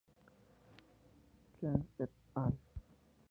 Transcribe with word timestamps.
Qiang 1.59 1.85
et 2.05 2.11
al. 2.45 2.57